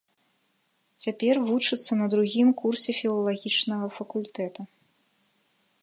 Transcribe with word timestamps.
Цяпер 1.03 1.35
вучыцца 1.49 1.91
на 2.01 2.05
другім 2.13 2.47
курсе 2.63 2.91
філалагічнага 3.01 3.85
факультэта. 3.99 4.61